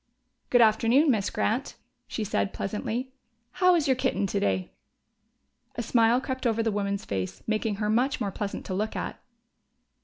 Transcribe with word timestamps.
"Good 0.49 0.61
afternoon, 0.61 1.11
Miss 1.11 1.29
Grant," 1.29 1.75
she 2.07 2.23
said 2.23 2.53
pleasantly. 2.53 3.11
"How 3.51 3.75
is 3.75 3.85
your 3.85 3.93
kitten 3.95 4.25
today?" 4.25 4.71
A 5.75 5.83
smile 5.83 6.19
crept 6.19 6.47
over 6.47 6.63
the 6.63 6.71
woman's 6.71 7.05
face, 7.05 7.43
making 7.45 7.75
her 7.75 7.87
much 7.87 8.19
more 8.19 8.31
pleasant 8.31 8.65
to 8.65 8.73
look 8.73 8.95
at. 8.95 9.21